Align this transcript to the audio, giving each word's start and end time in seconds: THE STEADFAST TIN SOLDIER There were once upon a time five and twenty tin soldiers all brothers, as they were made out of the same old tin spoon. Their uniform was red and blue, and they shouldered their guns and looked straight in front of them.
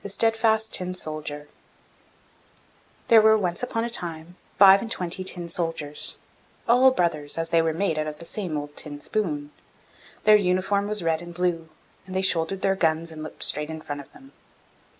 THE 0.00 0.08
STEADFAST 0.08 0.74
TIN 0.74 0.94
SOLDIER 0.94 1.46
There 3.06 3.20
were 3.20 3.38
once 3.38 3.62
upon 3.62 3.84
a 3.84 3.88
time 3.88 4.34
five 4.58 4.82
and 4.82 4.90
twenty 4.90 5.22
tin 5.22 5.48
soldiers 5.48 6.18
all 6.66 6.90
brothers, 6.90 7.38
as 7.38 7.50
they 7.50 7.62
were 7.62 7.72
made 7.72 7.96
out 7.96 8.08
of 8.08 8.18
the 8.18 8.24
same 8.24 8.56
old 8.56 8.76
tin 8.76 9.00
spoon. 9.00 9.52
Their 10.24 10.34
uniform 10.34 10.88
was 10.88 11.04
red 11.04 11.22
and 11.22 11.32
blue, 11.32 11.68
and 12.04 12.16
they 12.16 12.22
shouldered 12.22 12.62
their 12.62 12.74
guns 12.74 13.12
and 13.12 13.22
looked 13.22 13.44
straight 13.44 13.70
in 13.70 13.80
front 13.80 14.00
of 14.00 14.10
them. 14.10 14.32